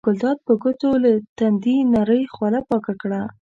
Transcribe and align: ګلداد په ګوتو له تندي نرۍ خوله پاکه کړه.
ګلداد 0.07 0.37
په 0.45 0.53
ګوتو 0.61 0.89
له 1.03 1.11
تندي 1.37 1.77
نرۍ 1.93 2.23
خوله 2.33 2.59
پاکه 2.69 2.93
کړه. 3.01 3.21